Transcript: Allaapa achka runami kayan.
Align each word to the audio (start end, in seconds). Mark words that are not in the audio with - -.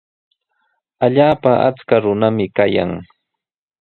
Allaapa 1.05 1.51
achka 1.69 1.95
runami 2.03 2.45
kayan. 2.57 2.91